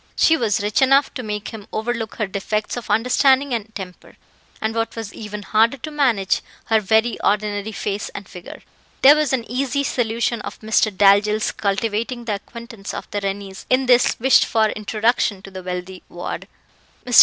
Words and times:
She 0.15 0.35
was 0.35 0.63
rich 0.63 0.81
enough 0.81 1.13
to 1.13 1.21
make 1.21 1.49
him 1.49 1.67
overlook 1.71 2.15
her 2.15 2.25
defects 2.25 2.75
of 2.75 2.89
understanding 2.89 3.53
and 3.53 3.71
temper, 3.75 4.17
and 4.59 4.73
what 4.73 4.95
was 4.95 5.13
even 5.13 5.43
harder 5.43 5.77
to 5.77 5.91
manage, 5.91 6.41
her 6.65 6.79
very 6.79 7.19
ordinary 7.21 7.71
face 7.71 8.09
and 8.15 8.27
figure. 8.27 8.63
There 9.03 9.15
was 9.15 9.31
an 9.31 9.43
easy 9.47 9.83
solution 9.83 10.41
of 10.41 10.59
Mr. 10.61 10.89
Dalzell's 10.91 11.51
cultivating 11.51 12.25
the 12.25 12.33
acquaintance 12.33 12.95
of 12.95 13.11
the 13.11 13.21
Rennies 13.21 13.67
in 13.69 13.85
this 13.85 14.15
wished 14.19 14.45
for 14.45 14.69
introduction 14.69 15.43
to 15.43 15.51
the 15.51 15.61
wealthy 15.61 16.01
ward. 16.09 16.47
Mr. 17.05 17.19